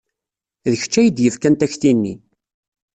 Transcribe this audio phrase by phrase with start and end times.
[0.69, 2.13] D kečč ay d-yefkan takti-nni.